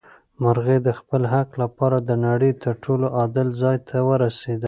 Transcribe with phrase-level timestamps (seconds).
[0.41, 4.59] مرغۍ د خپل حق لپاره د نړۍ تر ټولو عادل ځای ته ورسېده.